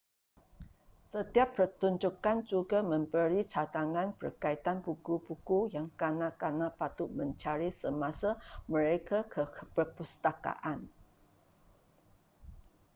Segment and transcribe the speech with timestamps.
[1.13, 8.31] setiap pertunjukkan juga memberi cadangan berkaitan buku-buku yang kanak-kanak patut mencari semasa
[8.73, 9.43] mereka ke
[9.77, 10.79] perpustakaan